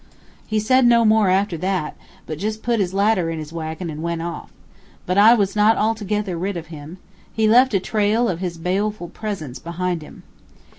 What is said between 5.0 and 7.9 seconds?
But I was not altogether rid of him. He left a